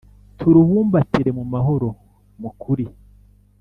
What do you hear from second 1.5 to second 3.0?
mahoro, mu kuri